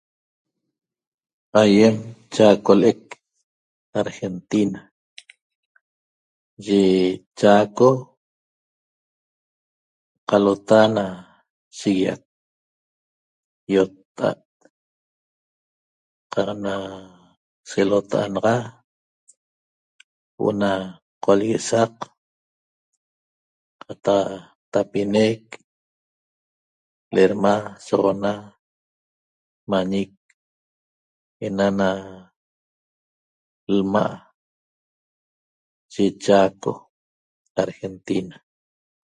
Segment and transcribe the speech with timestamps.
[1.59, 1.95] Aiem
[2.33, 3.01] Chaco le'ec
[4.01, 4.81] Argentina,
[6.65, 6.79] ye
[7.39, 7.89] Chaco
[10.29, 11.05] qalota na
[11.77, 12.21] shiguiac
[13.73, 14.41] iotta'at
[16.31, 16.73] qaq na
[17.69, 18.55] selota'a naxa
[20.37, 20.71] huo'o na
[21.23, 21.93] qolleguesaq
[23.81, 24.27] qataq
[24.71, 25.41] tapinec
[27.13, 27.53] lerema
[27.85, 28.31] sauana
[29.71, 30.11] mañec
[31.45, 31.89] ena na
[33.75, 34.19] lma'
[35.93, 36.71] ye Chaco
[37.63, 38.35] Argentina